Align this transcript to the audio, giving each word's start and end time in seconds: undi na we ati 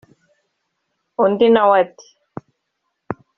undi 1.23 1.47
na 1.53 1.63
we 1.69 1.75
ati 1.83 2.07